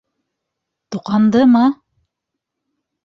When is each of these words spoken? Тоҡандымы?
Тоҡандымы? 0.95 1.63